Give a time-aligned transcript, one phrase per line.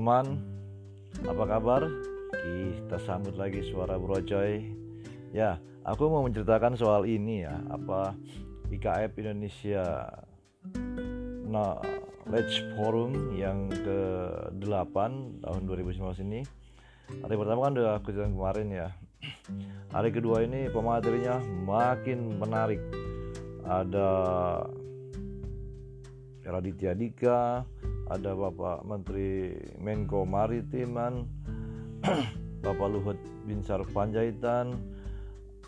[0.00, 0.40] Teman,
[1.28, 1.84] apa kabar?
[2.32, 4.64] Kita sambut lagi suara Bro Coy.
[5.28, 8.16] Ya, aku mau menceritakan soal ini ya, apa
[8.72, 10.08] IKF Indonesia
[11.44, 14.96] Knowledge Forum yang ke-8
[15.44, 16.48] tahun 2019 ini.
[17.20, 18.88] Hari pertama kan udah kejadian kemarin ya.
[19.92, 22.80] Hari kedua ini pematerinya makin menarik.
[23.68, 24.08] Ada
[26.40, 27.68] Raditya Dika,
[28.10, 31.30] ada Bapak Menteri Menko Maritiman,
[32.66, 34.74] Bapak Luhut Binsar Panjaitan,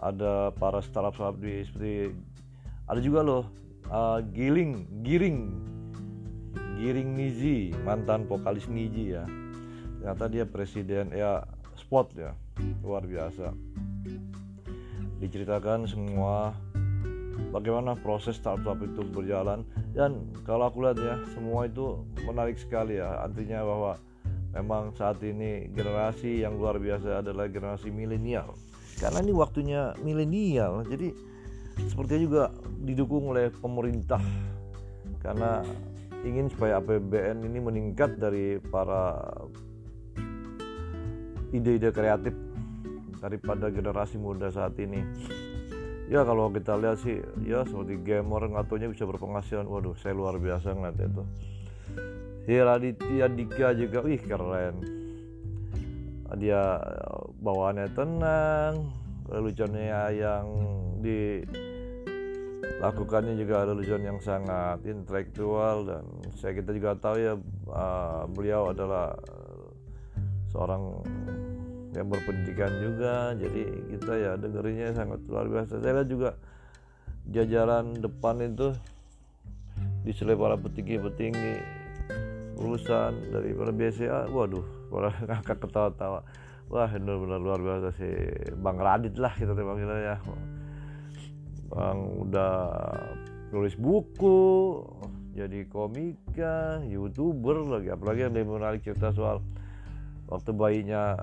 [0.00, 2.16] ada para startup-startup di seperti
[2.88, 3.44] ada juga loh
[3.92, 5.38] uh, Giling, Giring,
[6.80, 9.28] Giring Nizi, mantan vokalis Niji ya.
[10.00, 11.44] Ternyata dia presiden ya
[11.76, 12.32] spot ya,
[12.80, 13.52] luar biasa.
[15.20, 16.56] Diceritakan semua
[17.52, 23.26] bagaimana proses startup itu berjalan dan kalau aku lihat ya semua itu menarik sekali ya.
[23.26, 23.92] Artinya bahwa
[24.54, 28.54] memang saat ini generasi yang luar biasa adalah generasi milenial.
[29.02, 31.10] Karena ini waktunya milenial jadi
[31.90, 32.42] sepertinya juga
[32.86, 34.22] didukung oleh pemerintah.
[35.20, 35.64] Karena
[36.22, 39.16] ingin supaya APBN ini meningkat dari para
[41.50, 42.32] ide-ide kreatif
[43.18, 45.02] daripada generasi muda saat ini
[46.10, 49.70] ya kalau kita lihat sih ya seperti gamer ngatonya bisa berpenghasilan.
[49.70, 51.22] Waduh saya luar biasa ngeliat itu.
[52.44, 54.82] Si Raditya Dika juga wih keren.
[56.34, 56.82] Dia
[57.38, 58.90] bawaannya tenang
[59.30, 60.50] leluconnya yang
[60.98, 66.02] dilakukannya juga lelucon yang sangat intelektual dan
[66.38, 67.34] saya kita juga tahu ya
[67.70, 69.14] uh, beliau adalah
[70.50, 71.02] seorang
[71.90, 75.82] yang berpendidikan juga jadi kita ya dengerinnya sangat luar biasa.
[75.82, 76.38] Saya juga
[77.26, 78.74] jajaran depan itu
[80.06, 81.54] diselip para petinggi-petinggi
[82.60, 86.20] urusan dari para BCA waduh para ngakak ketawa-tawa.
[86.70, 88.14] Wah benar-benar luar biasa sih.
[88.62, 90.16] Bang Radit lah kita panggilnya ya.
[91.66, 91.98] Bang
[92.30, 92.54] udah
[93.50, 94.38] nulis buku
[95.34, 97.90] jadi komika youtuber lagi.
[97.90, 99.42] Apalagi yang menarik cerita soal
[100.30, 101.18] waktu bayinya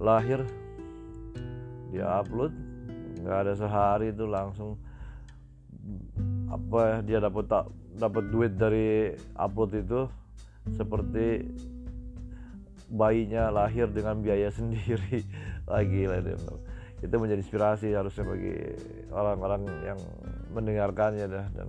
[0.00, 0.42] lahir
[1.92, 2.50] dia upload
[3.22, 4.80] nggak ada sehari itu langsung
[6.50, 7.46] apa dia dapat
[7.96, 10.00] dapat duit dari upload itu
[10.74, 11.46] seperti
[12.92, 15.24] bayinya lahir dengan biaya sendiri.
[15.64, 16.36] Lagi lah dia
[17.02, 18.54] itu menjadi inspirasi harusnya bagi
[19.10, 19.98] orang-orang yang
[20.54, 21.46] mendengarkannya dah.
[21.50, 21.68] Dan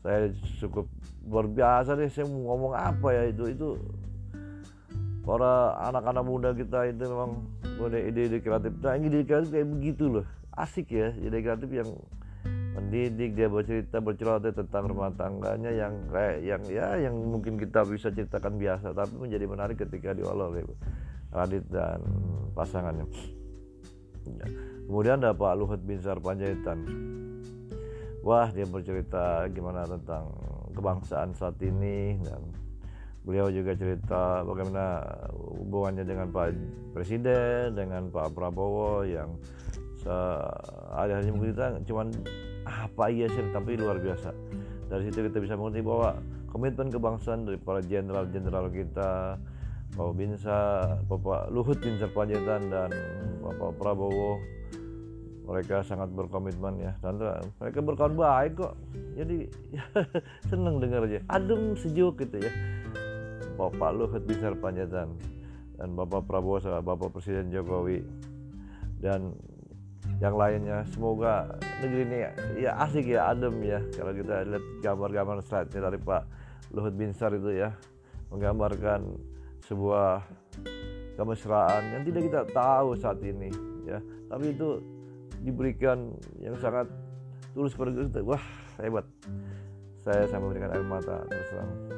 [0.00, 0.32] saya
[0.62, 0.88] cukup
[1.28, 3.68] luar biasa deh saya mau ngomong apa ya itu itu
[5.28, 7.44] para anak-anak muda kita itu memang
[7.76, 8.72] punya ide-ide kreatif.
[8.80, 10.26] Nah ide kreatif kayak begitu loh.
[10.56, 11.88] Asik ya ide kreatif yang
[12.72, 18.08] mendidik dia bercerita bercerita tentang rumah tangganya yang kayak yang ya yang mungkin kita bisa
[18.08, 20.64] ceritakan biasa tapi menjadi menarik ketika diolah oleh
[21.28, 22.00] Radit dan
[22.56, 23.04] pasangannya.
[24.28, 24.46] Ya.
[24.88, 26.84] kemudian ada Pak Luhut Binsar Panjaitan
[28.20, 30.28] wah dia bercerita gimana tentang
[30.76, 32.67] kebangsaan saat ini dan
[33.28, 35.04] beliau juga cerita bagaimana
[35.36, 36.48] hubungannya dengan Pak
[36.96, 39.36] Presiden dengan Pak Prabowo yang
[40.96, 42.08] ada hanya kita cuman
[42.64, 44.32] apa iya sih tapi luar biasa.
[44.88, 46.16] Dari situ kita bisa mengerti bahwa
[46.48, 49.36] komitmen kebangsaan dari para jenderal-jenderal kita
[49.92, 50.60] Bapak Binsa,
[51.04, 52.88] Bapak Luhut Bin Sarpanjaitan dan
[53.44, 54.40] Bapak Prabowo
[55.44, 56.92] mereka sangat berkomitmen ya.
[57.04, 57.20] Dan
[57.60, 58.74] mereka berkawan baik kok.
[59.16, 59.48] Jadi
[60.48, 62.52] seneng dengar aja adem sejuk gitu ya
[63.58, 65.18] Bapak Luhut Binsar Panjaitan
[65.74, 68.06] dan Bapak Prabowo Bapak Presiden Jokowi
[69.02, 69.34] dan
[70.22, 70.86] yang lainnya.
[70.94, 72.18] Semoga negeri ini
[72.62, 73.82] ya asik ya adem ya.
[73.94, 76.22] Kalau kita lihat gambar-gambar slide dari Pak
[76.70, 77.74] Luhut Binsar itu ya
[78.30, 79.18] menggambarkan
[79.66, 80.22] sebuah
[81.18, 83.50] kemesraan yang tidak kita tahu saat ini
[83.86, 83.98] ya.
[84.30, 84.78] Tapi itu
[85.42, 86.86] diberikan yang sangat
[87.54, 88.42] tulus kita wah
[88.78, 89.06] hebat.
[90.06, 91.97] Saya sampai memberikan air mata terus terang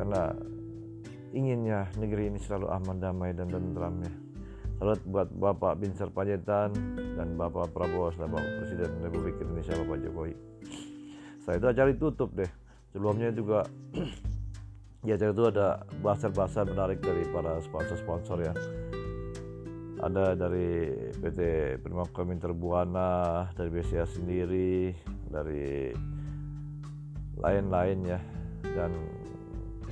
[0.00, 0.32] karena
[1.36, 4.12] inginnya negeri ini selalu aman, damai, dan tentram ya.
[4.80, 6.72] Salut buat Bapak Binsar Panjaitan
[7.20, 10.32] dan Bapak Prabowo selaku Presiden Republik Indonesia Bapak Jokowi.
[11.44, 12.48] Setelah itu acara ditutup deh.
[12.96, 13.68] Sebelumnya juga
[15.04, 18.56] di acara itu ada bahasa-bahasa menarik dari para sponsor-sponsor ya.
[20.00, 21.40] Ada dari PT
[21.84, 24.96] Primakom Interbuana, dari BCA sendiri,
[25.28, 25.92] dari
[27.36, 28.20] lain-lain ya.
[28.64, 29.19] Dan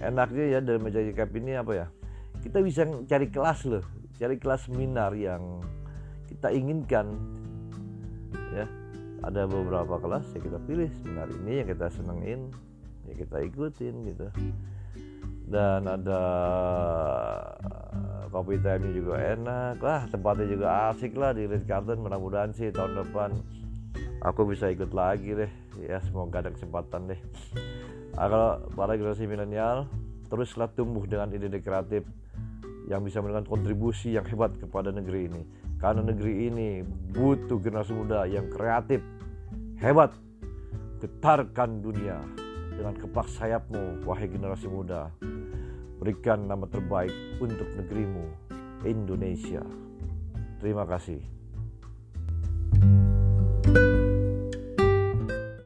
[0.03, 1.87] enaknya ya dari meja cap ini apa ya?
[2.39, 3.85] Kita bisa cari kelas loh
[4.19, 5.63] cari kelas seminar yang
[6.27, 7.15] kita inginkan.
[8.53, 8.67] Ya
[9.23, 12.51] ada beberapa kelas ya kita pilih seminar ini yang kita senengin
[13.07, 14.27] ya kita ikutin gitu.
[15.49, 16.23] Dan ada
[18.29, 23.01] kopi time juga enak lah tempatnya juga asik lah di Ritz Carlton mudah-mudahan sih tahun
[23.01, 23.33] depan
[24.21, 25.53] aku bisa ikut lagi deh.
[25.79, 27.21] Ya semoga ada kesempatan deh
[28.27, 29.87] kalau para generasi milenial
[30.27, 32.03] teruslah tumbuh dengan ide-ide kreatif
[32.91, 35.43] yang bisa memberikan kontribusi yang hebat kepada negeri ini
[35.79, 36.69] karena negeri ini
[37.15, 38.99] butuh generasi muda yang kreatif
[39.79, 40.11] hebat
[40.99, 42.19] getarkan dunia
[42.75, 45.15] dengan kepak sayapmu wahai generasi muda
[45.99, 47.11] Berikan nama terbaik
[47.43, 48.23] untuk negerimu,
[48.87, 49.67] Indonesia.
[50.63, 51.38] Terima kasih.